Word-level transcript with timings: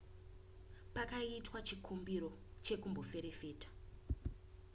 pakaitwa 0.93 1.57
chikumbiro 1.67 2.31
chekumboferefeta 2.65 3.67